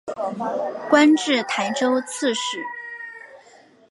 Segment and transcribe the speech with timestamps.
[0.89, 2.57] 官至台州刺史。